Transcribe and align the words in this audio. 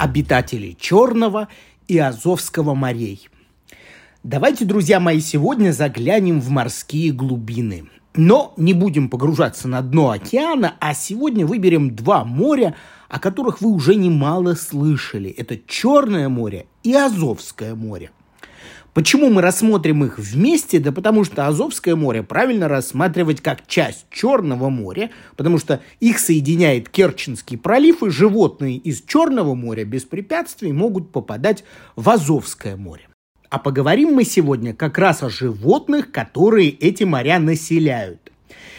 обитателей 0.00 0.76
Черного 0.80 1.48
и 1.86 1.98
Азовского 1.98 2.74
морей. 2.74 3.28
Давайте, 4.22 4.64
друзья 4.64 4.98
мои, 4.98 5.20
сегодня 5.20 5.72
заглянем 5.72 6.40
в 6.40 6.48
морские 6.48 7.12
глубины. 7.12 7.86
Но 8.14 8.54
не 8.56 8.72
будем 8.72 9.08
погружаться 9.08 9.68
на 9.68 9.82
дно 9.82 10.10
океана, 10.10 10.74
а 10.80 10.94
сегодня 10.94 11.46
выберем 11.46 11.94
два 11.94 12.24
моря, 12.24 12.74
о 13.08 13.20
которых 13.20 13.60
вы 13.60 13.70
уже 13.70 13.94
немало 13.94 14.54
слышали. 14.54 15.30
Это 15.30 15.58
Черное 15.66 16.28
море 16.28 16.66
и 16.82 16.94
Азовское 16.94 17.74
море. 17.74 18.10
Почему 18.92 19.30
мы 19.30 19.40
рассмотрим 19.40 20.04
их 20.04 20.18
вместе? 20.18 20.80
Да 20.80 20.90
потому 20.90 21.24
что 21.24 21.46
Азовское 21.46 21.94
море 21.94 22.24
правильно 22.24 22.66
рассматривать 22.66 23.40
как 23.40 23.66
часть 23.68 24.06
Черного 24.10 24.68
моря, 24.68 25.10
потому 25.36 25.58
что 25.58 25.80
их 26.00 26.18
соединяет 26.18 26.88
Керченский 26.88 27.56
пролив, 27.56 28.02
и 28.02 28.10
животные 28.10 28.76
из 28.76 29.02
Черного 29.02 29.54
моря 29.54 29.84
без 29.84 30.04
препятствий 30.04 30.72
могут 30.72 31.12
попадать 31.12 31.62
в 31.94 32.10
Азовское 32.10 32.76
море. 32.76 33.06
А 33.48 33.58
поговорим 33.58 34.14
мы 34.14 34.24
сегодня 34.24 34.74
как 34.74 34.98
раз 34.98 35.22
о 35.22 35.30
животных, 35.30 36.10
которые 36.10 36.70
эти 36.70 37.04
моря 37.04 37.38
населяют. 37.38 38.29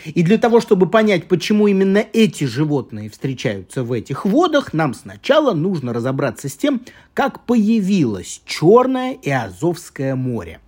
И 0.05 0.23
для 0.23 0.37
того, 0.37 0.59
чтобы 0.61 0.89
понять, 0.89 1.27
почему 1.27 1.67
именно 1.67 2.03
эти 2.13 2.43
животные 2.43 3.09
встречаются 3.09 3.83
в 3.83 3.91
этих 3.91 4.25
водах, 4.25 4.73
нам 4.73 4.93
сначала 4.93 5.53
нужно 5.53 5.93
разобраться 5.93 6.49
с 6.49 6.55
тем, 6.55 6.81
как 7.13 7.45
появилось 7.45 8.41
Черное 8.45 9.13
и 9.13 9.29
Азовское 9.29 10.15
море. 10.15 10.59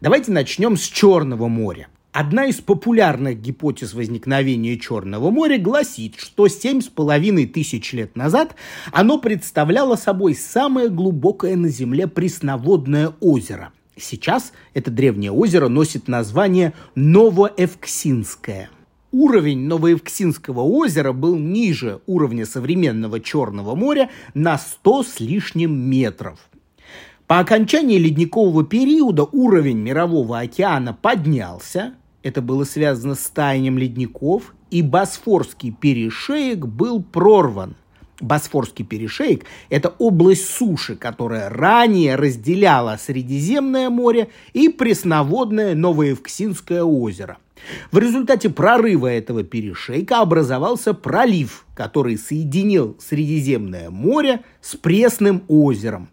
Давайте 0.00 0.32
начнем 0.32 0.76
с 0.76 0.82
Черного 0.82 1.48
моря. 1.48 1.88
Одна 2.12 2.46
из 2.46 2.56
популярных 2.56 3.40
гипотез 3.40 3.94
возникновения 3.94 4.76
Черного 4.76 5.30
моря 5.30 5.58
гласит, 5.58 6.16
что 6.18 6.48
семь 6.48 6.80
с 6.80 6.88
половиной 6.88 7.46
тысяч 7.46 7.92
лет 7.92 8.16
назад 8.16 8.56
оно 8.90 9.18
представляло 9.18 9.94
собой 9.94 10.34
самое 10.34 10.88
глубокое 10.88 11.54
на 11.54 11.68
Земле 11.68 12.08
пресноводное 12.08 13.12
озеро– 13.20 13.72
Сейчас 13.96 14.52
это 14.74 14.90
древнее 14.90 15.32
озеро 15.32 15.68
носит 15.68 16.08
название 16.08 16.72
Новоэвксинское. 16.94 18.70
Уровень 19.12 19.66
Новоевксинского 19.66 20.60
озера 20.60 21.12
был 21.12 21.36
ниже 21.36 22.00
уровня 22.06 22.46
современного 22.46 23.18
Черного 23.20 23.74
моря 23.74 24.08
на 24.34 24.56
100 24.56 25.02
с 25.02 25.20
лишним 25.20 25.72
метров. 25.72 26.38
По 27.26 27.40
окончании 27.40 27.98
ледникового 27.98 28.64
периода 28.64 29.24
уровень 29.24 29.78
Мирового 29.78 30.38
океана 30.38 30.92
поднялся, 30.92 31.94
это 32.22 32.40
было 32.42 32.64
связано 32.64 33.14
с 33.14 33.26
таянием 33.30 33.78
ледников, 33.78 34.54
и 34.70 34.82
Босфорский 34.82 35.72
перешеек 35.72 36.66
был 36.66 37.02
прорван. 37.02 37.74
Босфорский 38.20 38.84
перешейк– 38.84 39.44
это 39.70 39.94
область 39.98 40.48
суши, 40.48 40.96
которая 40.96 41.48
ранее 41.48 42.16
разделяла 42.16 42.98
Средиземное 43.00 43.90
море 43.90 44.28
и 44.52 44.68
пресноводное 44.68 45.74
Новоевксинское 45.74 46.82
озеро. 46.82 47.38
В 47.90 47.98
результате 47.98 48.48
прорыва 48.48 49.06
этого 49.06 49.42
перешейка 49.42 50.20
образовался 50.20 50.94
пролив, 50.94 51.66
который 51.74 52.16
соединил 52.16 52.96
Средиземное 52.98 53.90
море 53.90 54.40
с 54.60 54.76
Пресным 54.76 55.42
озером. 55.48 56.08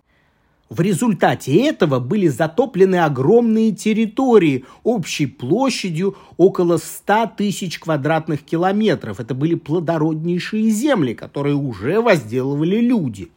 В 0.69 0.81
результате 0.81 1.55
этого 1.65 1.99
были 1.99 2.27
затоплены 2.27 2.97
огромные 2.97 3.71
территории 3.71 4.65
общей 4.83 5.25
площадью 5.25 6.17
около 6.35 6.75
100 6.77 7.31
тысяч 7.37 7.79
квадратных 7.79 8.43
километров. 8.43 9.21
Это 9.21 9.33
были 9.33 9.55
плодороднейшие 9.55 10.69
земли, 10.69 11.13
которые 11.13 11.55
уже 11.55 12.01
возделывали 12.01 12.81
люди. 12.81 13.29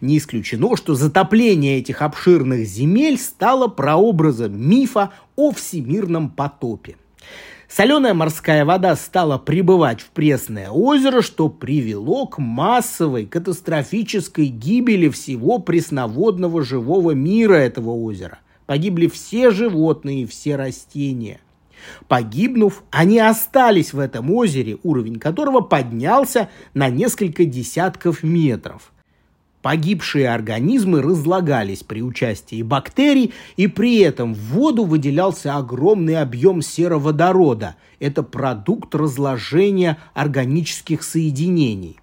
Не 0.00 0.16
исключено, 0.16 0.74
что 0.76 0.94
затопление 0.94 1.78
этих 1.78 2.00
обширных 2.00 2.66
земель 2.66 3.18
стало 3.18 3.68
прообразом 3.68 4.58
мифа 4.58 5.10
о 5.36 5.52
всемирном 5.52 6.30
потопе. 6.30 6.96
Соленая 7.70 8.14
морская 8.14 8.64
вода 8.64 8.96
стала 8.96 9.38
прибывать 9.38 10.00
в 10.00 10.10
пресное 10.10 10.70
озеро, 10.70 11.22
что 11.22 11.48
привело 11.48 12.26
к 12.26 12.38
массовой 12.38 13.26
катастрофической 13.26 14.46
гибели 14.46 15.08
всего 15.08 15.60
пресноводного 15.60 16.64
живого 16.64 17.12
мира 17.12 17.54
этого 17.54 17.90
озера. 17.90 18.40
Погибли 18.66 19.06
все 19.06 19.52
животные 19.52 20.22
и 20.22 20.26
все 20.26 20.56
растения. 20.56 21.38
Погибнув, 22.08 22.82
они 22.90 23.20
остались 23.20 23.92
в 23.92 24.00
этом 24.00 24.32
озере, 24.32 24.78
уровень 24.82 25.20
которого 25.20 25.60
поднялся 25.60 26.48
на 26.74 26.88
несколько 26.88 27.44
десятков 27.44 28.24
метров– 28.24 28.92
Погибшие 29.62 30.32
организмы 30.32 31.02
разлагались 31.02 31.82
при 31.82 32.02
участии 32.02 32.62
бактерий, 32.62 33.34
и 33.56 33.66
при 33.66 33.98
этом 33.98 34.32
в 34.32 34.38
воду 34.38 34.84
выделялся 34.84 35.56
огромный 35.56 36.16
объем 36.16 36.62
сероводорода. 36.62 37.76
Это 37.98 38.22
продукт 38.22 38.94
разложения 38.94 39.98
органических 40.14 41.02
соединений. 41.02 41.98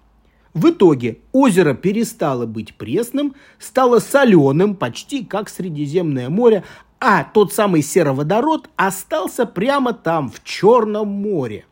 В 0.54 0.70
итоге 0.70 1.18
озеро 1.32 1.74
перестало 1.74 2.46
быть 2.46 2.74
пресным, 2.74 3.34
стало 3.58 3.98
соленым, 3.98 4.76
почти 4.76 5.24
как 5.24 5.48
Средиземное 5.48 6.28
море, 6.28 6.62
а 7.00 7.24
тот 7.24 7.52
самый 7.52 7.82
сероводород 7.82 8.70
остался 8.76 9.46
прямо 9.46 9.92
там, 9.92 10.30
в 10.30 10.42
Черном 10.44 11.08
море. 11.08 11.64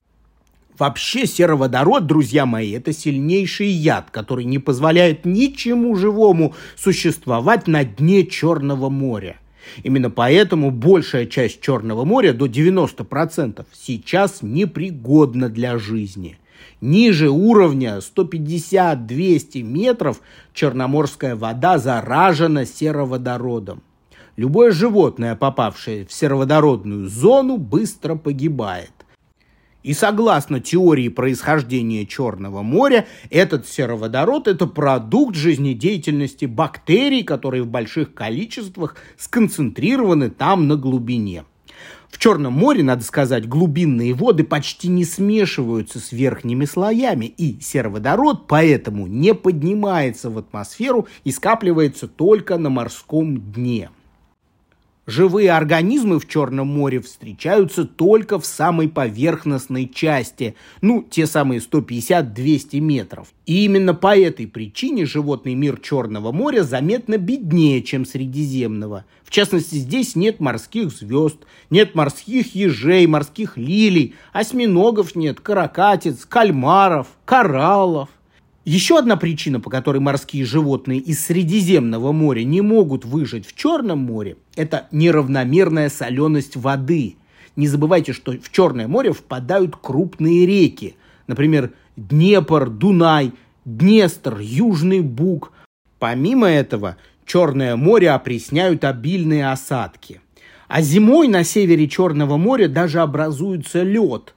Вообще 0.78 1.26
сероводород, 1.26 2.06
друзья 2.06 2.44
мои, 2.44 2.72
это 2.72 2.92
сильнейший 2.92 3.68
яд, 3.68 4.10
который 4.10 4.44
не 4.44 4.58
позволяет 4.58 5.24
ничему 5.24 5.96
живому 5.96 6.54
существовать 6.76 7.66
на 7.66 7.84
дне 7.84 8.26
Черного 8.26 8.90
моря. 8.90 9.36
Именно 9.84 10.10
поэтому 10.10 10.70
большая 10.70 11.24
часть 11.26 11.62
Черного 11.62 12.04
моря, 12.04 12.34
до 12.34 12.46
90%, 12.46 13.64
сейчас 13.72 14.42
непригодна 14.42 15.48
для 15.48 15.78
жизни. 15.78 16.38
Ниже 16.82 17.30
уровня 17.30 17.98
150-200 17.98 19.62
метров 19.62 20.20
черноморская 20.52 21.36
вода 21.36 21.78
заражена 21.78 22.66
сероводородом. 22.66 23.82
Любое 24.36 24.72
животное, 24.72 25.36
попавшее 25.36 26.04
в 26.04 26.12
сероводородную 26.12 27.08
зону, 27.08 27.56
быстро 27.56 28.16
погибает. 28.16 28.90
И 29.86 29.94
согласно 29.94 30.58
теории 30.58 31.08
происхождения 31.08 32.06
Черного 32.06 32.62
моря, 32.62 33.06
этот 33.30 33.68
сероводород– 33.68 34.48
это 34.48 34.66
продукт 34.66 35.36
жизнедеятельности 35.36 36.46
бактерий, 36.46 37.22
которые 37.22 37.62
в 37.62 37.68
больших 37.68 38.12
количествах 38.12 38.96
сконцентрированы 39.16 40.28
там 40.28 40.66
на 40.66 40.74
глубине. 40.74 41.44
В 42.08 42.18
Черном 42.18 42.54
море, 42.54 42.82
надо 42.82 43.04
сказать, 43.04 43.48
глубинные 43.48 44.12
воды 44.12 44.42
почти 44.42 44.88
не 44.88 45.04
смешиваются 45.04 46.00
с 46.00 46.10
верхними 46.10 46.64
слоями, 46.64 47.26
и 47.26 47.60
сероводород 47.60 48.48
поэтому 48.48 49.06
не 49.06 49.34
поднимается 49.34 50.30
в 50.30 50.38
атмосферу 50.38 51.06
и 51.22 51.30
скапливается 51.30 52.08
только 52.08 52.58
на 52.58 52.70
морском 52.70 53.40
дне. 53.52 53.90
Живые 55.06 55.52
организмы 55.52 56.18
в 56.18 56.26
Черном 56.26 56.66
море 56.66 57.00
встречаются 57.00 57.84
только 57.84 58.40
в 58.40 58.44
самой 58.44 58.88
поверхностной 58.88 59.88
части, 59.88 60.56
ну, 60.80 61.06
те 61.08 61.28
самые 61.28 61.60
150-200 61.60 62.80
метров. 62.80 63.28
И 63.46 63.64
именно 63.64 63.94
по 63.94 64.18
этой 64.18 64.48
причине 64.48 65.06
животный 65.06 65.54
мир 65.54 65.78
Черного 65.78 66.32
моря 66.32 66.64
заметно 66.64 67.18
беднее, 67.18 67.82
чем 67.82 68.04
Средиземного. 68.04 69.04
В 69.22 69.30
частности, 69.30 69.76
здесь 69.76 70.16
нет 70.16 70.40
морских 70.40 70.90
звезд, 70.90 71.38
нет 71.70 71.94
морских 71.94 72.56
ежей, 72.56 73.06
морских 73.06 73.56
лилий, 73.56 74.16
осьминогов 74.32 75.14
нет, 75.14 75.38
каракатиц, 75.38 76.24
кальмаров, 76.26 77.06
кораллов. 77.24 78.08
Еще 78.66 78.98
одна 78.98 79.16
причина, 79.16 79.60
по 79.60 79.70
которой 79.70 79.98
морские 79.98 80.44
животные 80.44 80.98
из 80.98 81.24
Средиземного 81.24 82.10
моря 82.10 82.42
не 82.42 82.62
могут 82.62 83.04
выжить 83.04 83.46
в 83.46 83.54
Черном 83.54 84.00
море, 84.00 84.38
это 84.56 84.88
неравномерная 84.90 85.88
соленость 85.88 86.56
воды. 86.56 87.14
Не 87.54 87.68
забывайте, 87.68 88.12
что 88.12 88.32
в 88.32 88.50
Черное 88.50 88.88
море 88.88 89.12
впадают 89.12 89.76
крупные 89.76 90.46
реки. 90.46 90.96
Например, 91.28 91.70
Днепр, 91.96 92.68
Дунай, 92.68 93.30
Днестр, 93.64 94.40
Южный 94.40 95.00
Буг. 95.00 95.52
Помимо 96.00 96.48
этого, 96.48 96.96
Черное 97.24 97.76
море 97.76 98.10
опресняют 98.10 98.82
обильные 98.82 99.48
осадки. 99.48 100.20
А 100.66 100.82
зимой 100.82 101.28
на 101.28 101.44
севере 101.44 101.88
Черного 101.88 102.36
моря 102.36 102.66
даже 102.66 102.98
образуется 102.98 103.84
лед. 103.84 104.34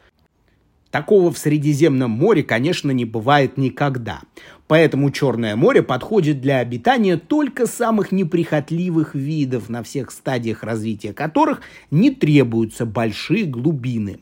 Такого 0.92 1.32
в 1.32 1.38
Средиземном 1.38 2.10
море, 2.10 2.42
конечно, 2.42 2.90
не 2.90 3.06
бывает 3.06 3.58
никогда. 3.58 4.22
Поэтому 4.68 5.12
Черное 5.12 5.56
море 5.56 5.84
подходит 5.84 6.42
для 6.42 6.60
обитания 6.60 7.18
только 7.18 7.68
самых 7.68 8.12
неприхотливых 8.12 9.14
видов, 9.14 9.70
на 9.70 9.84
всех 9.84 10.12
стадиях 10.12 10.64
развития 10.64 11.14
которых 11.14 11.62
не 11.92 12.10
требуются 12.10 12.86
большие 12.86 13.46
глубины. 13.46 14.20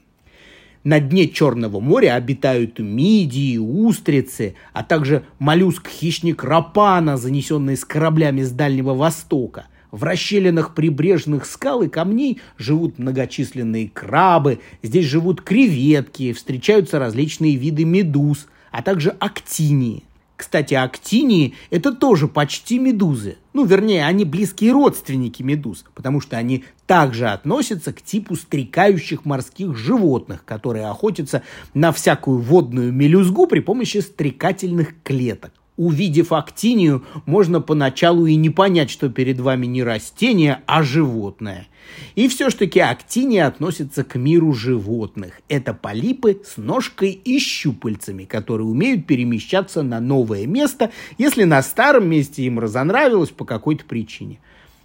На 0.84 1.00
дне 1.00 1.28
Черного 1.28 1.80
моря 1.80 2.16
обитают 2.16 2.80
мидии, 2.80 3.58
устрицы, 3.58 4.56
а 4.74 4.84
также 4.84 5.26
моллюск-хищник 5.40 6.44
рапана, 6.44 7.18
занесенный 7.18 7.76
с 7.76 7.84
кораблями 7.84 8.42
с 8.42 8.52
Дальнего 8.52 8.94
Востока. 8.94 9.68
В 9.92 10.04
расщелинах 10.04 10.76
прибрежных 10.76 11.46
скал 11.46 11.82
и 11.82 11.88
камней 11.88 12.42
живут 12.58 13.00
многочисленные 13.00 13.90
крабы, 13.90 14.60
здесь 14.84 15.06
живут 15.06 15.42
креветки, 15.42 16.34
встречаются 16.34 17.00
различные 17.00 17.56
виды 17.56 17.86
медуз, 17.86 18.48
а 18.72 18.82
также 18.82 19.12
актинии. 19.12 20.04
Кстати, 20.36 20.76
актинии– 20.76 21.56
это 21.72 21.92
тоже 21.92 22.28
почти 22.28 22.78
медузы. 22.78 23.38
Ну, 23.54 23.66
вернее, 23.66 24.06
они 24.06 24.24
близкие 24.24 24.72
родственники 24.72 25.42
медуз, 25.42 25.84
потому 25.96 26.22
что 26.22 26.38
они 26.38 26.64
также 26.86 27.28
относятся 27.30 27.92
к 27.92 28.04
типу 28.04 28.36
стрекающих 28.36 29.26
морских 29.26 29.76
животных, 29.76 30.46
которые 30.46 30.86
охотятся 30.86 31.42
на 31.74 31.92
всякую 31.92 32.38
водную 32.40 32.94
мелюзгу 32.94 33.48
при 33.48 33.62
помощи 33.62 33.98
стрекательных 33.98 35.02
клеток. 35.02 35.54
Увидев 35.78 36.32
актинию, 36.32 37.06
можно 37.28 37.62
поначалу 37.62 38.26
и 38.26 38.36
не 38.36 38.50
понять, 38.50 38.90
что 38.90 39.10
перед 39.10 39.40
вами 39.40 39.68
не 39.68 39.84
растение, 39.84 40.62
а 40.66 40.82
животное. 40.82 41.68
И 42.16 42.28
все 42.28 42.50
ж 42.50 42.56
таки 42.56 42.80
актиния 42.80 43.46
относится 43.46 44.04
к 44.04 44.16
миру 44.16 44.54
животных. 44.54 45.40
Это 45.50 45.76
полипы 45.76 46.42
с 46.44 46.58
ножкой 46.58 47.12
и 47.12 47.38
щупальцами, 47.38 48.26
которые 48.26 48.66
умеют 48.66 49.06
перемещаться 49.06 49.84
на 49.84 50.00
новое 50.00 50.48
место, 50.48 50.92
если 51.20 51.44
на 51.44 51.62
старом 51.62 52.10
месте 52.10 52.42
им 52.42 52.58
разонравилось 52.58 53.30
по 53.30 53.46
какой-то 53.46 53.86
причине. 53.86 54.40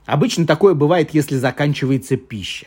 Обычно 0.04 0.46
такое 0.46 0.74
бывает, 0.74 1.14
если 1.14 1.36
заканчивается 1.36 2.18
пища. 2.18 2.66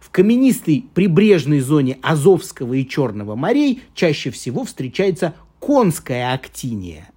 В 0.00 0.10
каменистой 0.10 0.86
прибрежной 0.92 1.60
зоне 1.60 1.98
Азовского 2.02 2.74
и 2.74 2.88
Черного 2.88 3.36
морей 3.36 3.82
чаще 3.94 4.30
всего 4.30 4.64
встречается 4.64 5.34
конская 5.60 6.32
актиния. 6.32 7.09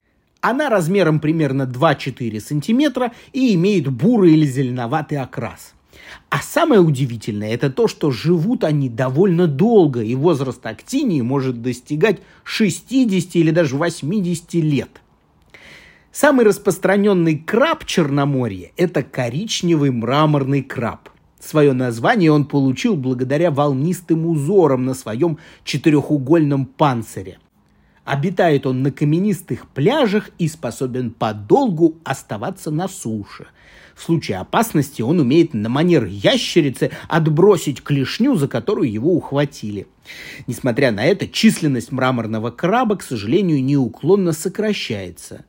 Она 0.43 0.69
размером 0.69 1.21
примерно 1.21 1.63
2-4 1.63 2.41
сантиметра 2.41 3.13
и 3.31 3.55
имеет 3.55 3.87
бурый 3.87 4.33
или 4.33 4.45
зеленоватый 4.45 5.17
окрас. 5.17 5.73
А 6.29 6.39
самое 6.39 6.81
удивительное 6.81 7.53
это 7.53 7.69
то, 7.69 7.87
что 7.87 8.11
живут 8.11 8.65
они 8.65 8.89
довольно 8.89 9.47
долго, 9.47 10.03
и 10.03 10.15
возраст 10.15 10.65
актинии 10.65 11.21
может 11.21 11.61
достигать 11.61 12.19
60 12.43 13.37
или 13.37 13.51
даже 13.51 13.77
80 13.77 14.53
лет. 14.55 14.89
Самый 16.11 16.45
распространенный 16.45 17.37
краб 17.37 17.85
Черноморья– 17.85 18.71
это 18.75 19.01
коричневый 19.01 19.91
мраморный 19.91 20.61
краб. 20.61 21.07
Свое 21.39 21.71
название 21.71 22.33
он 22.33 22.47
получил 22.47 22.97
благодаря 22.97 23.49
волнистым 23.49 24.25
узорам 24.25 24.83
на 24.83 24.93
своем 24.93 25.37
четырехугольном 25.63 26.65
панцире. 26.65 27.39
Обитает 28.05 28.65
он 28.65 28.83
на 28.83 28.91
каменистых 28.91 29.67
пляжах 29.67 30.29
и 30.37 30.49
способен 30.49 31.11
подолгу 31.11 31.95
оставаться 32.03 32.69
на 32.69 32.89
суше. 32.89 33.47
В 33.95 34.01
случае 34.01 34.39
опасности 34.39 35.01
он 35.01 35.19
умеет 35.19 35.53
на 35.53 35.69
манер 35.69 36.05
ящерицы 36.05 36.91
отбросить 37.07 37.81
клешню, 37.81 38.35
за 38.35 38.47
которую 38.47 38.91
его 38.91 39.13
ухватили. 39.13 39.87
Несмотря 40.47 40.91
на 40.91 41.05
это, 41.05 41.27
численность 41.27 41.91
мраморного 41.91 42.51
краба, 42.51 42.97
к 42.97 43.03
сожалению, 43.03 43.63
неуклонно 43.63 44.33
сокращается. 44.33 45.45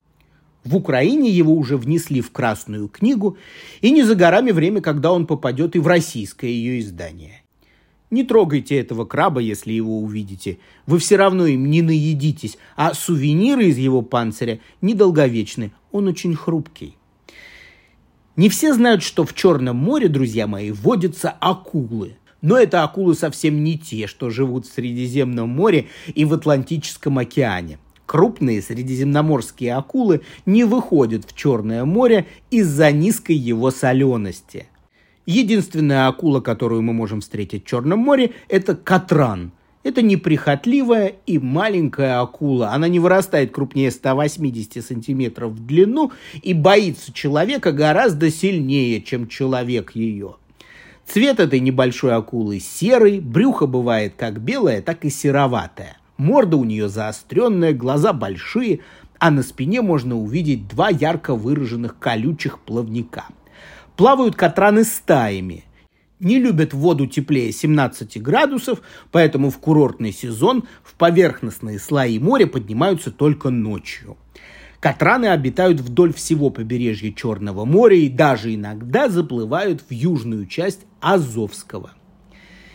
В 0.62 0.76
Украине 0.76 1.30
его 1.30 1.54
уже 1.54 1.76
внесли 1.76 2.20
в 2.20 2.30
Красную 2.30 2.88
книгу, 2.88 3.36
и 3.80 3.90
не 3.90 4.02
за 4.02 4.14
горами 4.14 4.50
время, 4.52 4.80
когда 4.80 5.12
он 5.12 5.26
попадет 5.26 5.74
и 5.74 5.78
в 5.78 5.86
российское 5.86 6.50
ее 6.50 6.80
издание. 6.80 7.43
Не 8.10 8.22
трогайте 8.22 8.78
этого 8.78 9.04
краба, 9.04 9.40
если 9.40 9.72
его 9.72 9.98
увидите. 9.98 10.58
Вы 10.86 10.98
все 10.98 11.16
равно 11.16 11.46
им 11.46 11.70
не 11.70 11.82
наедитесь, 11.82 12.58
а 12.76 12.94
сувениры 12.94 13.66
из 13.66 13.78
его 13.78 14.02
панциря 14.02 14.60
недолговечны. 14.82 15.72
Он 15.90 16.08
очень 16.08 16.34
хрупкий. 16.34 16.96
Не 18.36 18.48
все 18.48 18.74
знают, 18.74 19.02
что 19.02 19.24
в 19.24 19.34
Черном 19.34 19.76
море, 19.76 20.08
друзья 20.08 20.46
мои, 20.46 20.70
водятся 20.70 21.30
акулы. 21.30 22.16
Но 22.42 22.58
это 22.58 22.82
акулы 22.82 23.14
совсем 23.14 23.64
не 23.64 23.78
те, 23.78 24.06
что 24.06 24.28
живут 24.28 24.66
в 24.66 24.72
Средиземном 24.72 25.48
море 25.48 25.86
и 26.14 26.24
в 26.24 26.34
Атлантическом 26.34 27.18
океане. 27.18 27.78
Крупные 28.04 28.60
средиземноморские 28.60 29.74
акулы 29.74 30.20
не 30.44 30.64
выходят 30.64 31.24
в 31.24 31.34
Черное 31.34 31.86
море 31.86 32.26
из-за 32.50 32.92
низкой 32.92 33.36
его 33.36 33.70
солености– 33.70 34.68
Единственная 35.26 36.08
акула, 36.08 36.40
которую 36.40 36.82
мы 36.82 36.92
можем 36.92 37.20
встретить 37.20 37.64
в 37.64 37.66
Черном 37.66 38.00
море, 38.00 38.32
это 38.48 38.74
катран. 38.74 39.52
Это 39.82 40.00
неприхотливая 40.00 41.14
и 41.26 41.38
маленькая 41.38 42.20
акула. 42.20 42.70
Она 42.72 42.88
не 42.88 42.98
вырастает 42.98 43.52
крупнее 43.52 43.90
180 43.90 44.84
сантиметров 44.84 45.52
в 45.52 45.66
длину 45.66 46.12
и 46.42 46.54
боится 46.54 47.12
человека 47.12 47.72
гораздо 47.72 48.30
сильнее, 48.30 49.02
чем 49.02 49.28
человек 49.28 49.92
ее. 49.94 50.36
Цвет 51.06 51.38
этой 51.38 51.60
небольшой 51.60 52.14
акулы 52.14 52.60
серый, 52.60 53.20
брюхо 53.20 53.66
бывает 53.66 54.14
как 54.16 54.40
белое, 54.40 54.80
так 54.80 55.04
и 55.04 55.10
сероватое. 55.10 55.98
Морда 56.16 56.56
у 56.56 56.64
нее 56.64 56.88
заостренная, 56.88 57.74
глаза 57.74 58.14
большие, 58.14 58.80
а 59.18 59.30
на 59.30 59.42
спине 59.42 59.82
можно 59.82 60.16
увидеть 60.18 60.66
два 60.66 60.88
ярко 60.88 61.34
выраженных 61.34 61.98
колючих 61.98 62.58
плавника– 62.58 63.26
Плавают 63.96 64.34
катраны 64.34 64.82
стаями. 64.82 65.64
Не 66.18 66.38
любят 66.38 66.72
воду 66.74 67.06
теплее 67.06 67.52
17 67.52 68.20
градусов, 68.20 68.80
поэтому 69.12 69.50
в 69.50 69.58
курортный 69.58 70.12
сезон 70.12 70.64
в 70.82 70.94
поверхностные 70.94 71.78
слои 71.78 72.18
моря 72.18 72.46
поднимаются 72.46 73.12
только 73.12 73.50
ночью. 73.50 74.16
Катраны 74.80 75.26
обитают 75.26 75.80
вдоль 75.80 76.12
всего 76.12 76.50
побережья 76.50 77.12
Черного 77.12 77.64
моря 77.64 77.96
и 77.96 78.08
даже 78.08 78.54
иногда 78.54 79.08
заплывают 79.08 79.82
в 79.88 79.92
южную 79.92 80.46
часть 80.46 80.80
Азовского. 81.00 81.92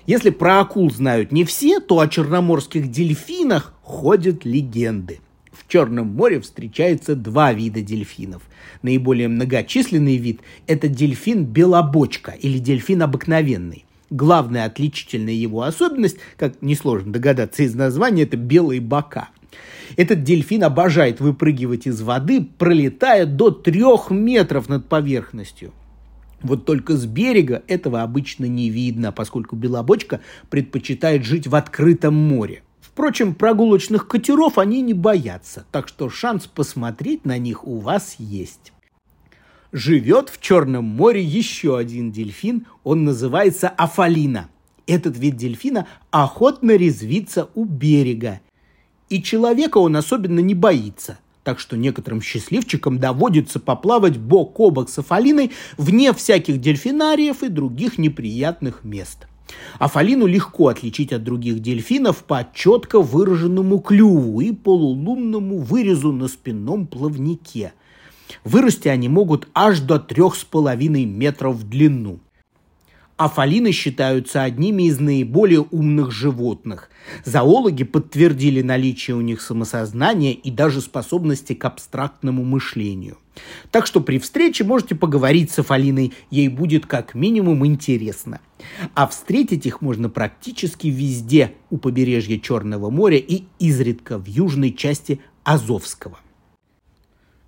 Если 0.08 0.30
про 0.30 0.62
акул 0.62 0.90
знают 0.90 1.32
не 1.32 1.44
все, 1.44 1.82
то 1.82 2.00
о 2.00 2.08
черноморских 2.08 2.90
дельфинах 2.90 3.74
ходят 3.82 4.46
легенды– 4.46 5.20
в 5.60 5.72
Черном 5.72 6.08
море 6.08 6.40
встречается 6.40 7.16
два 7.16 7.54
вида 7.54 7.82
дельфинов. 7.82 8.44
Наиболее 8.82 9.28
многочисленный 9.28 10.18
вид– 10.18 10.42
это 10.68 10.88
дельфин 10.88 11.46
белобочка 11.46 12.32
или 12.32 12.60
дельфин 12.60 13.02
обыкновенный. 13.02 13.86
Главная 14.10 14.66
отличительная 14.66 15.34
его 15.34 15.64
особенность, 15.64 16.18
как 16.38 16.62
несложно 16.62 17.14
догадаться 17.14 17.64
из 17.64 17.76
названия, 17.76 18.24
это 18.24 18.38
белые 18.38 18.82
бока. 18.82 19.30
Этот 19.98 20.24
дельфин 20.24 20.64
обожает 20.64 21.20
выпрыгивать 21.20 21.88
из 21.88 22.02
воды, 22.02 22.48
пролетая 22.58 23.26
до 23.26 23.52
трех 23.52 24.10
метров 24.10 24.70
над 24.70 24.88
поверхностью. 24.88 25.74
Вот 26.42 26.66
только 26.66 26.96
с 26.96 27.06
берега 27.06 27.64
этого 27.68 28.02
обычно 28.02 28.46
не 28.46 28.70
видно, 28.70 29.12
поскольку 29.12 29.56
белобочка 29.56 30.22
предпочитает 30.50 31.26
жить 31.26 31.48
в 31.48 31.56
открытом 31.56 32.16
море. 32.16 32.64
Впрочем, 33.00 33.34
прогулочных 33.34 34.10
катеров 34.10 34.58
они 34.58 34.82
не 34.82 34.94
боятся, 34.94 35.66
так 35.72 35.88
что 35.88 36.10
шанс 36.10 36.48
посмотреть 36.48 37.24
на 37.24 37.38
них 37.38 37.66
у 37.66 37.78
вас 37.78 38.18
есть. 38.20 38.74
Живет 39.72 40.28
в 40.28 40.42
Черном 40.42 40.84
море 40.84 41.24
еще 41.24 41.78
один 41.78 42.12
дельфин, 42.12 42.68
он 42.84 43.06
называется 43.06 43.70
Афалина. 43.70 44.50
Этот 44.86 45.18
вид 45.18 45.38
дельфина 45.38 45.88
охотно 46.12 46.76
резвится 46.76 47.48
у 47.56 47.64
берега. 47.64 48.42
И 49.08 49.24
человека 49.24 49.78
он 49.78 49.96
особенно 49.96 50.42
не 50.42 50.54
боится, 50.54 51.20
так 51.46 51.60
что 51.60 51.78
некоторым 51.78 52.22
счастливчикам 52.22 53.00
доводится 53.00 53.62
поплавать 53.62 54.18
бок 54.18 54.60
о 54.60 54.72
бок 54.72 54.90
с 54.90 55.00
Афалиной 55.00 55.52
вне 55.78 56.12
всяких 56.12 56.60
дельфинариев 56.60 57.44
и 57.44 57.48
других 57.48 57.98
неприятных 57.98 58.84
мест. 58.84 59.26
Афалину 59.80 60.26
легко 60.26 60.68
отличить 60.68 61.14
от 61.14 61.24
других 61.24 61.60
дельфинов 61.60 62.24
по 62.24 62.48
четко 62.54 63.02
выраженному 63.02 63.80
клюву 63.80 64.42
и 64.42 64.52
полулунному 64.52 65.60
вырезу 65.60 66.12
на 66.12 66.28
спинном 66.28 66.88
плавнике. 66.88 67.74
Вырасти 68.44 68.88
они 68.88 69.10
могут 69.10 69.48
аж 69.54 69.80
до 69.80 70.00
трех 70.00 70.36
с 70.36 70.44
половиной 70.44 71.06
метров 71.06 71.56
в 71.56 71.68
длину. 71.68 72.20
Афалины 73.20 73.74
считаются 73.74 74.44
одними 74.44 74.84
из 74.84 75.02
наиболее 75.02 75.60
умных 75.72 76.10
животных. 76.10 76.90
Зоологи 77.26 77.84
подтвердили 77.84 78.62
наличие 78.62 79.18
у 79.18 79.20
них 79.20 79.42
самосознания 79.42 80.32
и 80.32 80.50
даже 80.50 80.80
способности 80.80 81.52
к 81.52 81.66
абстрактному 81.66 82.46
мышлению. 82.46 83.18
Так 83.72 83.88
что 83.88 84.00
при 84.00 84.20
встрече 84.20 84.64
можете 84.64 84.96
поговорить 84.96 85.52
с 85.52 85.60
Афалиной, 85.60 86.14
ей 86.32 86.48
будет 86.48 86.86
как 86.86 87.14
минимум 87.14 87.66
интересно. 87.66 88.40
А 88.94 89.06
встретить 89.06 89.66
их 89.66 89.82
можно 89.82 90.08
практически 90.08 90.88
везде 90.88 91.56
у 91.70 91.78
побережья 91.78 92.40
Черного 92.40 92.90
моря 92.90 93.18
и 93.18 93.44
изредка 93.60 94.18
в 94.18 94.28
южной 94.28 94.72
части 94.72 95.20
Азовского. 95.44 96.20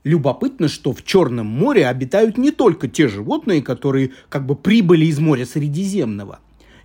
Любопытно, 0.03 0.67
что 0.67 0.93
в 0.93 1.03
Черном 1.03 1.46
море 1.46 1.88
обитают 1.88 2.38
не 2.38 2.51
только 2.51 2.88
те 2.88 3.08
животные, 3.08 3.62
которые 3.62 4.12
как 4.29 4.46
бы 4.46 4.55
прибыли 4.55 5.05
из 5.05 5.20
моря 5.20 5.46
Средиземного. 5.46 6.39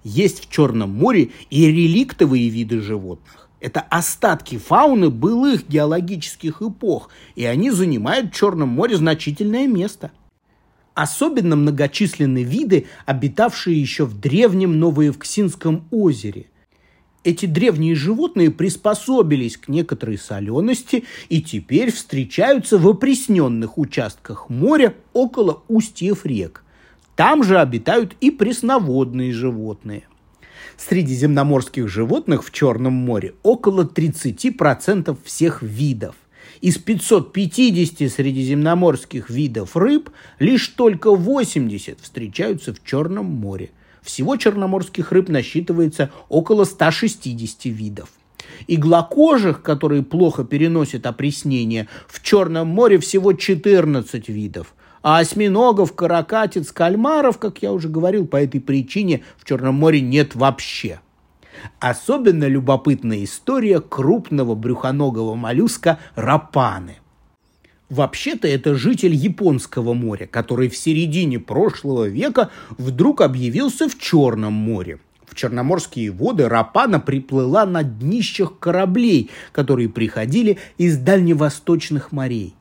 Есть 0.04 0.44
в 0.44 0.50
Черном 0.50 0.90
море 0.90 1.30
и 1.48 1.66
реликтовые 1.66 2.48
виды 2.50 2.80
животных. 2.80 3.48
Это 3.58 3.80
остатки 3.80 4.58
фауны 4.58 5.08
былых 5.08 5.66
геологических 5.66 6.60
эпох, 6.60 7.08
и 7.36 7.44
они 7.46 7.70
занимают 7.70 8.32
в 8.32 8.36
Черном 8.36 8.68
море 8.68 8.96
значительное 8.96 9.66
место. 9.66 10.10
Особенно 10.92 11.56
многочисленны 11.56 12.42
виды, 12.42 12.86
обитавшие 13.06 13.80
еще 13.80 14.04
в 14.04 14.20
древнем 14.20 14.78
Новоевксинском 14.78 15.88
озере– 15.90 16.46
эти 17.26 17.46
древние 17.46 17.96
животные 17.96 18.52
приспособились 18.52 19.56
к 19.56 19.66
некоторой 19.66 20.16
солености 20.16 21.02
и 21.28 21.42
теперь 21.42 21.90
встречаются 21.90 22.78
в 22.78 22.86
опресненных 22.86 23.78
участках 23.78 24.48
моря 24.48 24.94
около 25.12 25.64
устьев 25.66 26.24
рек. 26.24 26.62
Там 27.16 27.42
же 27.42 27.58
обитают 27.58 28.14
и 28.20 28.30
пресноводные 28.30 29.32
животные. 29.32 30.04
Среди 30.76 31.14
земноморских 31.16 31.88
животных 31.88 32.44
в 32.44 32.52
Черном 32.52 32.92
море 32.92 33.34
около 33.42 33.82
30% 33.82 35.18
всех 35.24 35.62
видов. 35.62 36.14
Из 36.60 36.78
550 36.78 38.08
средиземноморских 38.08 39.30
видов 39.30 39.76
рыб 39.76 40.10
лишь 40.38 40.68
только 40.68 41.10
80 41.10 42.00
встречаются 42.00 42.72
в 42.72 42.84
Черном 42.84 43.26
море. 43.26 43.70
Всего 44.06 44.36
черноморских 44.36 45.10
рыб 45.10 45.28
насчитывается 45.28 46.12
около 46.28 46.62
160 46.62 47.64
видов. 47.64 48.08
Иглокожих, 48.68 49.62
которые 49.62 50.04
плохо 50.04 50.44
переносят 50.44 51.06
опреснение, 51.06 51.88
в 52.06 52.22
Черном 52.22 52.68
море 52.68 53.00
всего 53.00 53.32
14 53.32 54.28
видов. 54.28 54.74
А 55.02 55.18
осьминогов, 55.18 55.92
каракатиц, 55.94 56.70
кальмаров, 56.70 57.38
как 57.38 57.62
я 57.62 57.72
уже 57.72 57.88
говорил, 57.88 58.28
по 58.28 58.36
этой 58.36 58.60
причине 58.60 59.24
в 59.36 59.44
Черном 59.44 59.74
море 59.74 60.00
нет 60.00 60.36
вообще. 60.36 61.00
Особенно 61.80 62.44
любопытная 62.44 63.24
история 63.24 63.80
крупного 63.80 64.54
брюхоногого 64.54 65.34
моллюска 65.34 65.98
рапаны– 66.14 66.98
Вообще-то 67.88 68.48
это 68.48 68.74
житель 68.74 69.14
Японского 69.14 69.94
моря, 69.94 70.26
который 70.26 70.68
в 70.68 70.76
середине 70.76 71.38
прошлого 71.38 72.08
века 72.08 72.50
вдруг 72.78 73.20
объявился 73.20 73.88
в 73.88 73.96
Черном 73.96 74.54
море. 74.54 74.98
В 75.24 75.36
Черноморские 75.36 76.10
воды 76.10 76.48
Рапана 76.48 76.98
приплыла 76.98 77.64
на 77.64 77.84
днищах 77.84 78.58
кораблей, 78.58 79.30
которые 79.52 79.88
приходили 79.88 80.58
из 80.78 80.96
дальневосточных 80.96 82.10
морей. 82.10 82.54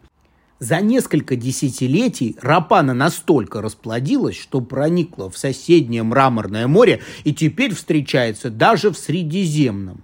За 0.60 0.79
несколько 0.79 1.36
десятилетий 1.36 2.38
Рапана 2.41 2.94
настолько 2.94 3.62
расплодилась, 3.62 4.38
что 4.38 4.62
проникла 4.62 5.32
в 5.32 5.38
соседнее 5.38 6.03
Мраморное 6.03 6.67
море 6.67 7.01
и 7.24 7.34
теперь 7.34 7.74
встречается 7.74 8.51
даже 8.51 8.91
в 8.91 8.98
Средиземном. 8.98 10.03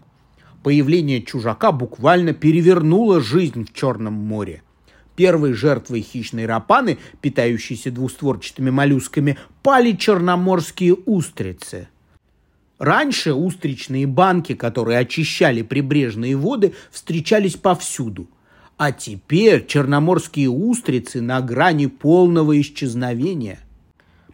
Появление 0.63 1.21
чужака 1.21 1.71
буквально 1.71 2.33
перевернуло 2.33 3.21
жизнь 3.21 3.65
в 3.65 3.73
Черном 3.73 4.13
море– 4.13 4.63
Первой 5.15 5.53
жертвой 5.53 6.01
хищной 6.01 6.45
рапаны, 6.45 6.97
питающейся 7.21 7.91
двустворчатыми 7.91 8.69
моллюсками, 8.69 9.37
пали 9.61 9.91
черноморские 9.93 10.95
устрицы. 11.05 11.89
Раньше 12.79 13.33
устричные 13.33 14.07
банки, 14.07 14.55
которые 14.55 14.99
очищали 14.99 15.61
прибрежные 15.61 16.35
воды, 16.35 16.73
встречались 16.91 17.55
повсюду. 17.55 18.27
А 18.77 18.91
теперь 18.91 19.67
черноморские 19.67 20.49
устрицы 20.49 21.21
на 21.21 21.41
грани 21.41 21.85
полного 21.85 22.59
исчезновения. 22.59 23.59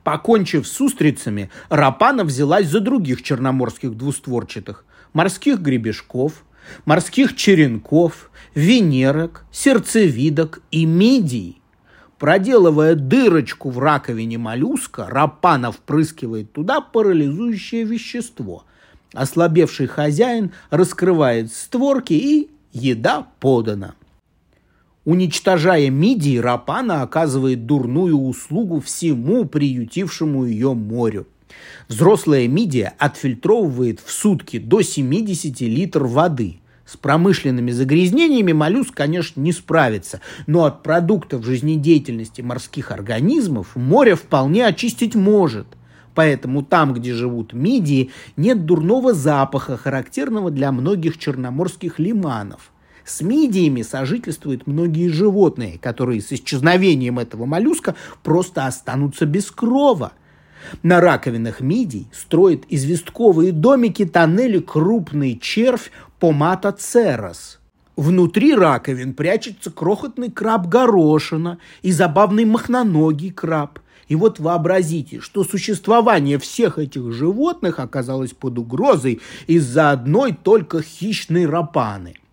Покончив 0.03 0.65
с 0.65 0.79
устрицами, 0.79 1.50
рапана 1.67 2.24
взялась 2.24 2.67
за 2.69 2.79
других 2.79 3.24
черноморских 3.24 3.98
двустворчатых– 3.98 4.86
морских 5.13 5.60
гребешков, 5.60 6.46
морских 6.86 7.36
черенков, 7.36 8.32
венерок, 8.56 9.46
сердцевидок 9.52 10.62
и 10.72 10.86
мидий. 10.86 11.62
Проделывая 12.18 12.96
дырочку 12.96 13.70
в 13.70 13.80
раковине 13.80 14.38
моллюска, 14.38 15.08
Рапана 15.08 15.72
впрыскивает 15.72 16.52
туда 16.52 16.82
парализующее 16.82 17.84
вещество. 17.84 18.64
Ослабевший 19.14 19.88
хозяин 19.88 20.52
раскрывает 20.70 21.52
створки 21.52 22.14
и 22.14 22.50
еда 22.74 23.28
подана. 23.40 23.96
Уничтожая 25.06 25.90
мидии, 25.90 26.38
Рапана 26.38 27.04
оказывает 27.04 27.66
дурную 27.66 28.18
услугу 28.18 28.82
всему 28.82 29.46
приютившему 29.46 30.46
ее 30.46 30.74
морю– 30.74 31.28
Взрослая 31.88 32.48
мидия 32.48 32.94
отфильтровывает 32.98 34.00
в 34.00 34.12
сутки 34.12 34.60
до 34.60 34.82
70 34.82 35.62
литров 35.62 36.12
воды. 36.12 36.60
С 36.86 36.96
промышленными 36.96 37.72
загрязнениями 37.72 38.54
моллюск, 38.54 38.94
конечно, 38.94 39.42
не 39.42 39.51
справится, 39.51 40.22
но 40.46 40.63
от 40.63 40.84
продуктов 40.84 41.44
жизнедеятельности 41.44 42.42
морских 42.42 42.92
организмов 42.92 43.75
море 43.75 44.16
вполне 44.16 44.66
очистить 44.66 45.13
может. 45.13 45.68
Поэтому 46.16 46.63
там, 46.63 46.94
где 46.94 47.13
живут 47.13 47.54
мидии, 47.54 48.12
нет 48.38 48.66
дурного 48.66 49.13
запаха, 49.13 49.77
характерного 49.77 50.50
для 50.50 50.72
многих 50.72 51.18
черноморских 51.18 52.00
лиманов– 52.00 52.72
с 53.08 53.22
мидиями 53.22 53.84
сожительствуют 53.84 54.68
многие 54.68 55.08
животные, 55.08 55.80
которые 55.80 56.20
с 56.20 56.30
исчезновением 56.34 57.20
этого 57.20 57.46
моллюска 57.46 57.96
просто 58.22 58.66
останутся 58.66 59.25
без 59.25 59.50
крова– 59.50 60.12
на 60.84 61.02
раковинах 61.02 61.62
мидий 61.62 62.08
строит 62.12 62.66
известковые 62.70 63.52
домики 63.52 64.06
тоннели 64.06 64.60
крупный 64.60 65.38
червь 65.38 65.92
помата 66.20 66.72
церос. 66.72 67.60
Внутри 67.96 68.54
раковин 68.54 69.14
прячется 69.14 69.72
крохотный 69.72 70.32
краб-горошина 70.32 71.58
и 71.82 71.92
забавный 71.92 72.46
махноногий 72.46 73.32
краб. 73.32 73.80
И 74.08 74.16
вот 74.16 74.40
вообразите, 74.40 75.20
что 75.20 75.44
существование 75.44 76.40
всех 76.40 76.78
этих 76.78 77.12
животных 77.12 77.80
оказалось 77.80 78.34
под 78.34 78.58
угрозой 78.58 79.20
из-за 79.48 79.92
одной 79.92 80.34
только 80.34 80.82
хищной 80.82 81.46
рапаны– 81.46 82.16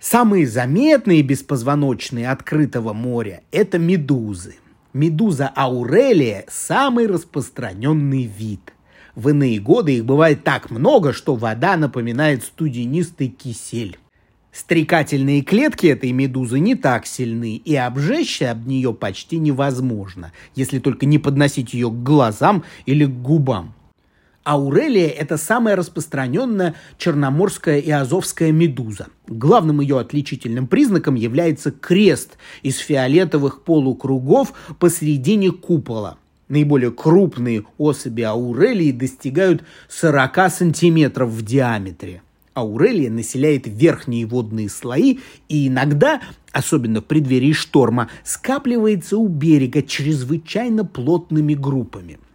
Самые 0.00 0.46
заметные 0.46 1.22
беспозвоночные 1.22 2.30
открытого 2.30 2.92
моря– 2.92 3.42
это 3.50 3.78
медузы– 3.78 4.54
Медуза 4.94 5.48
аурелия– 5.54 6.46
самый 6.48 7.06
распространенный 7.06 8.24
вид. 8.24 8.72
В 9.14 9.28
иные 9.28 9.60
годы 9.60 9.96
их 9.96 10.06
бывает 10.06 10.44
так 10.44 10.70
много, 10.70 11.12
что 11.12 11.34
вода 11.34 11.76
напоминает 11.76 12.42
студенистый 12.42 13.28
кисель. 13.28 13.98
Стрекательные 14.50 15.42
клетки 15.42 15.88
этой 15.88 16.12
медузы 16.12 16.58
не 16.58 16.74
так 16.74 17.04
сильны, 17.04 17.56
и 17.56 17.76
обжечься 17.76 18.50
об 18.50 18.66
нее 18.66 18.94
почти 18.94 19.38
невозможно, 19.38 20.32
если 20.54 20.78
только 20.78 21.04
не 21.04 21.18
подносить 21.18 21.74
ее 21.74 21.90
к 21.90 22.02
глазам 22.02 22.64
или 22.86 23.04
к 23.04 23.10
губам. 23.10 23.74
Аурелия– 24.48 25.08
это 25.18 25.36
самая 25.36 25.76
распространенная 25.76 26.74
черноморская 26.96 27.80
и 27.80 27.90
азовская 27.90 28.50
медуза. 28.50 29.08
Главным 29.26 29.82
ее 29.82 30.00
отличительным 30.00 30.68
признаком 30.68 31.16
является 31.16 31.70
крест 31.70 32.38
из 32.62 32.78
фиолетовых 32.78 33.60
полукругов 33.60 34.54
посередине 34.78 35.50
купола. 35.50 36.16
Наиболее 36.48 36.90
крупные 36.92 37.64
особи 37.76 38.22
аурелии 38.22 38.90
достигают 38.90 39.64
40 39.90 40.50
сантиметров 40.50 41.28
в 41.28 41.44
диаметре. 41.44 42.22
Аурелия 42.54 43.10
населяет 43.10 43.66
верхние 43.66 44.24
водные 44.24 44.70
слои 44.70 45.18
и 45.50 45.68
иногда, 45.68 46.22
особенно 46.52 47.02
в 47.02 47.04
преддверии 47.04 47.52
шторма, 47.52 48.08
скапливается 48.24 49.18
у 49.18 49.28
берега 49.28 49.82
чрезвычайно 49.82 50.86
плотными 50.86 51.52
группами– 51.52 52.18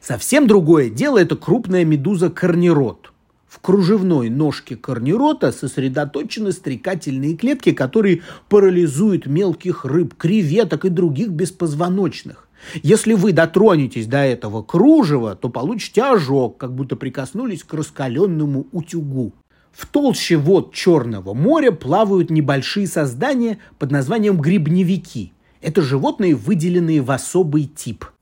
Совсем 0.00 0.46
другое 0.46 0.90
дело– 0.90 1.18
это 1.20 1.36
крупная 1.36 1.84
медуза 1.84 2.30
корнирот. 2.30 3.12
В 3.56 3.60
кружевной 3.60 4.28
ножке 4.28 4.76
корнирота 4.76 5.50
сосредоточены 5.50 6.52
стрекательные 6.52 7.36
клетки, 7.36 7.72
которые 7.72 8.22
парализуют 8.50 9.26
мелких 9.26 9.84
рыб, 9.84 10.14
креветок 10.14 10.84
и 10.84 10.90
других 10.90 11.30
беспозвоночных. 11.30 12.48
Если 12.82 13.14
вы 13.14 13.32
дотронетесь 13.32 14.06
до 14.06 14.18
этого 14.18 14.62
кружева, 14.62 15.36
то 15.36 15.48
получите 15.48 16.02
ожог, 16.02 16.58
как 16.58 16.74
будто 16.74 16.96
прикоснулись 16.96 17.64
к 17.64 17.72
раскаленному 17.72 18.66
утюгу. 18.72 19.32
В 19.72 19.86
толще 19.86 20.36
вод 20.36 20.74
Черного 20.74 21.32
моря 21.32 21.70
плавают 21.70 22.30
небольшие 22.30 22.86
создания 22.86 23.58
под 23.78 23.90
названием 23.90 24.40
грибневики. 24.40 25.32
Это 25.60 25.82
животные, 25.82 26.34
выделенные 26.34 27.00
в 27.00 27.10
особый 27.10 27.64
тип– 27.64 28.04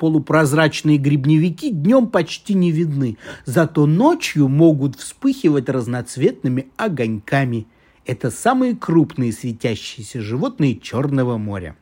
Полупрозрачные 0.00 0.96
грибневики 0.96 1.68
днем 1.68 2.06
почти 2.06 2.54
не 2.54 2.72
видны, 2.72 3.18
зато 3.44 3.84
ночью 3.84 4.48
могут 4.48 4.96
вспыхивать 4.96 5.68
разноцветными 5.68 6.68
огоньками. 6.78 7.66
Это 8.06 8.30
самые 8.30 8.74
крупные 8.74 9.30
светящиеся 9.30 10.22
животные 10.22 10.78
Черного 10.78 11.36
моря. 11.36 11.76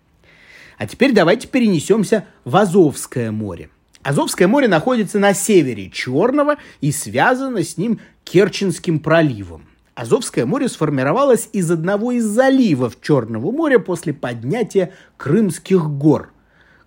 А 0.79 0.89
теперь 0.89 1.13
давайте 1.13 1.47
перенесемся 1.47 2.27
в 2.45 2.57
Азовское 2.57 3.31
море. 3.31 3.71
Азовское 4.03 4.49
море 4.49 4.67
находится 4.67 5.21
на 5.21 5.33
севере 5.33 5.89
Черного 5.89 6.57
и 6.81 6.91
связано 6.91 7.63
с 7.63 7.77
ним 7.77 8.01
Керченским 8.25 8.99
проливом. 8.99 9.63
Азовское 9.95 10.45
море 10.45 10.69
сформировалось 10.69 11.49
из 11.53 11.71
одного 11.71 12.11
из 12.11 12.25
заливов 12.25 13.01
Черного 13.01 13.53
моря 13.53 13.79
после 13.79 14.13
поднятия 14.13 14.93
Крымских 15.17 15.89
гор. 15.89 16.33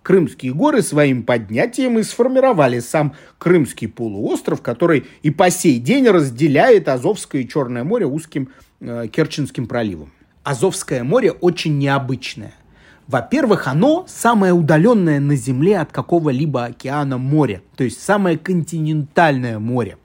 Крымские 0.02 0.52
горы 0.52 0.82
своим 0.82 1.22
поднятием 1.22 1.98
и 1.98 2.02
сформировали 2.02 2.80
сам 2.80 3.14
Крымский 3.38 3.88
полуостров, 3.88 4.60
который 4.60 5.06
и 5.22 5.30
по 5.30 5.50
сей 5.50 5.78
день 5.78 6.08
разделяет 6.08 6.88
Азовское 6.88 7.42
и 7.42 7.48
Черное 7.48 7.84
море 7.84 8.06
узким 8.06 8.48
э, 8.80 9.06
Керченским 9.06 9.66
проливом. 9.66 10.12
Азовское 10.42 11.04
море 11.04 11.30
очень 11.30 11.78
необычное. 11.78 12.54
Во-первых, 13.06 13.68
оно 13.68 14.04
самое 14.08 14.52
удаленное 14.52 15.20
на 15.20 15.36
Земле 15.36 15.78
от 15.78 15.92
какого-либо 15.92 16.64
океана 16.64 17.18
море, 17.18 17.62
то 17.76 17.84
есть 17.84 18.02
самое 18.02 18.38
континентальное 18.38 19.58
море. 19.58 19.98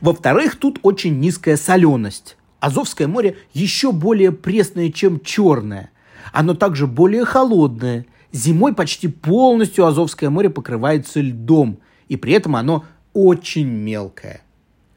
Во-вторых, 0.00 0.56
тут 0.56 0.78
очень 0.82 1.18
низкая 1.20 1.56
соленость. 1.56 2.36
Азовское 2.60 3.06
море 3.06 3.36
еще 3.52 3.92
более 3.92 4.32
пресное, 4.32 4.90
чем 4.90 5.20
Черное. 5.20 5.90
Оно 6.32 6.54
также 6.54 6.86
более 6.86 7.24
холодное. 7.24 8.06
Зимой 8.32 8.74
почти 8.74 9.08
полностью 9.08 9.86
Азовское 9.86 10.30
море 10.30 10.50
покрывается 10.50 11.20
льдом, 11.20 11.78
и 12.08 12.16
при 12.16 12.32
этом 12.32 12.56
оно 12.56 12.84
очень 13.12 13.66
мелкое. 13.66 14.42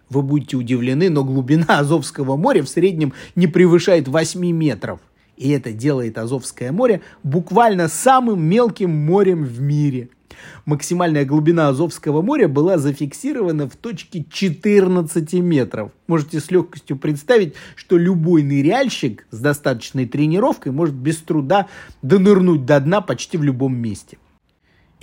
Вы 0.09 0.21
будете 0.21 0.57
удивлены, 0.57 1.09
но 1.09 1.23
глубина 1.23 1.65
Азовского 1.79 2.37
моря 2.37 2.63
в 2.63 2.69
среднем 2.69 3.13
не 3.35 3.47
превышает 3.47 4.07
8 4.07 4.39
метров. 4.51 4.99
И 5.35 5.49
это 5.49 5.71
делает 5.71 6.19
Азовское 6.19 6.71
море 6.71 7.01
буквально 7.23 7.87
самым 7.87 8.43
мелким 8.43 8.91
морем 8.91 9.43
в 9.43 9.59
мире– 9.61 10.09
Максимальная 10.65 11.25
глубина 11.25 11.69
Азовского 11.69 12.21
моря 12.21 12.47
была 12.47 12.77
зафиксирована 12.77 13.69
в 13.69 13.75
точке 13.75 14.25
14 14.29 15.33
метров. 15.33 15.91
Можете 16.07 16.39
с 16.39 16.51
легкостью 16.51 16.97
представить, 16.97 17.53
что 17.75 17.97
любой 17.97 18.43
ныряльщик 18.43 19.25
с 19.31 19.39
достаточной 19.39 20.05
тренировкой 20.05 20.71
может 20.71 20.95
без 20.95 21.17
труда 21.17 21.67
донырнуть 22.01 22.65
до 22.65 22.79
дна 22.79 23.01
почти 23.01 23.37
в 23.37 23.43
любом 23.43 23.75
месте. 23.75 24.17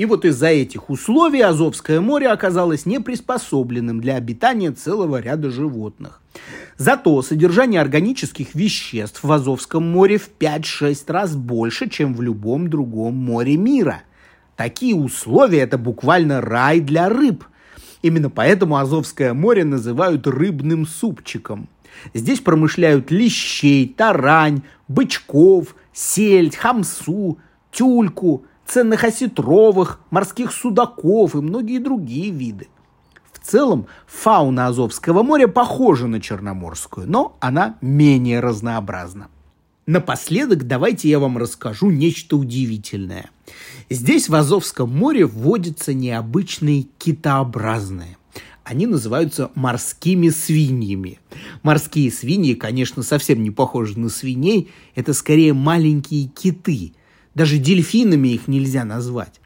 И 0.00 0.06
вот 0.06 0.24
из-за 0.24 0.46
этих 0.46 0.88
условий 0.88 1.42
Азовское 1.42 2.00
море 2.00 2.28
оказалось 2.28 2.86
неприспособленным 2.86 4.00
для 4.00 4.16
обитания 4.16 4.72
целого 4.72 5.20
ряда 5.20 5.50
животных. 5.50 6.22
Зато 6.78 7.20
содержание 7.20 7.82
органических 7.82 8.54
веществ 8.54 9.22
в 9.22 9.30
Азовском 9.30 9.86
море 9.86 10.16
в 10.16 10.30
5-6 10.38 11.12
раз 11.12 11.36
больше, 11.36 11.90
чем 11.90 12.14
в 12.14 12.22
любом 12.22 12.70
другом 12.70 13.14
море 13.14 13.58
мира– 13.58 14.02
Такие 14.60 14.94
условия– 14.94 15.60
это 15.60 15.78
буквально 15.78 16.42
рай 16.42 16.80
для 16.80 17.08
рыб. 17.08 17.44
Именно 18.02 18.28
поэтому 18.28 18.76
Азовское 18.76 19.32
море 19.32 19.64
называют 19.64 20.26
рыбным 20.26 20.86
супчиком. 20.86 21.66
Здесь 22.12 22.40
промышляют 22.40 23.10
лещей, 23.10 23.88
тарань, 23.88 24.60
бычков, 24.86 25.74
сельдь, 25.94 26.56
хамсу, 26.56 27.38
тюльку, 27.72 28.44
ценных 28.66 29.02
осетровых, 29.04 30.00
морских 30.10 30.52
судаков 30.52 31.34
и 31.34 31.38
многие 31.38 31.78
другие 31.78 32.30
виды. 32.30 32.68
В 33.32 33.38
целом, 33.38 33.86
фауна 34.06 34.66
Азовского 34.66 35.22
моря 35.22 35.48
похожа 35.48 36.06
на 36.06 36.20
Черноморскую, 36.20 37.10
но 37.10 37.34
она 37.40 37.78
менее 37.80 38.40
разнообразна. 38.40 39.28
Напоследок 39.90 40.68
давайте 40.68 41.08
я 41.08 41.18
вам 41.18 41.36
расскажу 41.36 41.90
нечто 41.90 42.36
удивительное. 42.36 43.28
Здесь 43.90 44.28
в 44.28 44.34
Азовском 44.36 44.88
море 44.88 45.26
водятся 45.26 45.92
необычные 45.92 46.86
китообразные. 46.98 48.16
Они 48.62 48.86
называются 48.86 49.50
морскими 49.56 50.28
свиньями. 50.28 51.18
Морские 51.64 52.12
свиньи, 52.12 52.54
конечно, 52.54 53.02
совсем 53.02 53.42
не 53.42 53.50
похожи 53.50 53.98
на 53.98 54.10
свиней. 54.10 54.70
Это 54.94 55.12
скорее 55.12 55.54
маленькие 55.54 56.28
киты. 56.28 56.92
Даже 57.34 57.58
дельфинами 57.58 58.28
их 58.28 58.46
нельзя 58.46 58.84
назвать. 58.84 59.40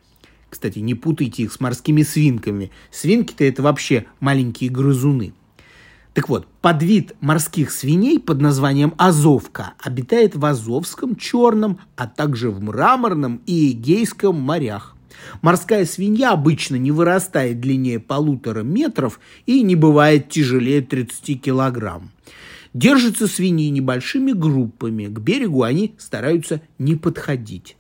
Кстати, 0.51 0.79
не 0.81 0.95
путайте 0.95 1.45
их 1.45 1.55
с 1.55 1.61
морскими 1.61 2.03
свинками. 2.03 2.71
Свинки-то 2.91 3.45
это 3.45 3.63
вообще 3.63 4.05
маленькие 4.21 4.69
грызуны– 4.69 5.33
так 6.15 6.29
вот, 6.29 6.47
подвид 6.63 7.17
морских 7.21 7.73
свиней 7.73 8.21
под 8.21 8.41
названием 8.41 8.95
азовка 8.99 9.75
обитает 9.83 10.37
в 10.37 10.45
Азовском, 10.45 11.17
Черном, 11.17 11.81
а 11.97 12.07
также 12.07 12.51
в 12.51 12.63
Мраморном 12.63 13.43
и 13.47 13.73
Эгейском 13.73 14.41
морях. 14.41 14.95
Морская 15.43 15.85
свинья 15.85 16.31
обычно 16.31 16.77
не 16.77 16.93
вырастает 16.93 17.61
длиннее 17.61 17.99
полутора 17.99 18.63
метров 18.63 19.19
и 19.45 19.63
не 19.63 19.75
бывает 19.75 20.29
тяжелее 20.29 20.83
30 20.83 21.43
килограмм. 21.43 22.11
Держатся 22.73 23.27
свиньи 23.27 23.69
небольшими 23.71 24.33
группами, 24.33 25.07
к 25.07 25.19
берегу 25.19 25.63
они 25.63 25.95
стараются 25.99 26.61
не 26.79 26.95
подходить. 26.95 27.77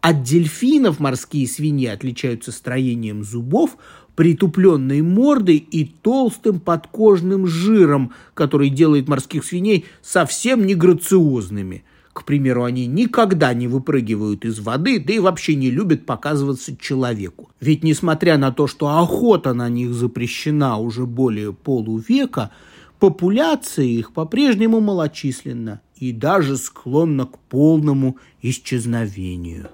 От 0.00 0.22
дельфинов 0.22 1.00
морские 1.00 1.46
свиньи 1.48 1.86
отличаются 1.86 2.52
строением 2.52 3.24
зубов, 3.24 3.76
притупленной 4.18 5.00
мордой 5.00 5.58
и 5.58 5.84
толстым 5.84 6.58
подкожным 6.58 7.46
жиром, 7.46 8.10
который 8.34 8.68
делает 8.68 9.06
морских 9.06 9.44
свиней 9.44 9.84
совсем 10.02 10.66
не 10.66 10.74
грациозными. 10.74 11.84
К 12.12 12.24
примеру, 12.24 12.64
они 12.64 12.86
никогда 12.86 13.54
не 13.54 13.68
выпрыгивают 13.68 14.44
из 14.44 14.58
воды, 14.58 14.98
да 14.98 15.12
и 15.12 15.20
вообще 15.20 15.54
не 15.54 15.70
любят 15.70 16.04
показываться 16.04 16.76
человеку. 16.76 17.50
Ведь 17.60 17.84
несмотря 17.84 18.38
на 18.38 18.50
то, 18.50 18.66
что 18.66 18.88
охота 18.98 19.54
на 19.54 19.68
них 19.68 19.92
запрещена 19.94 20.78
уже 20.78 21.06
более 21.06 21.52
полувека, 21.52 22.50
популяция 22.98 23.84
их 23.84 24.12
по-прежнему 24.12 24.80
малочисленна 24.80 25.80
и 25.94 26.10
даже 26.10 26.56
склонна 26.56 27.26
к 27.26 27.38
полному 27.38 28.16
исчезновению. 28.42 29.68